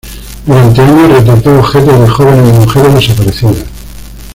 Durante 0.47 0.81
años 0.81 1.11
retrató 1.13 1.59
objetos 1.59 1.99
de 1.99 2.07
jóvenes 2.07 2.49
y 2.49 2.59
mujeres 2.59 2.93
desaparecidas. 2.95 3.65